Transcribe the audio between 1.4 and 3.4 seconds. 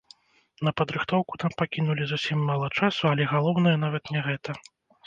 нам пакінулі зусім мала часу, але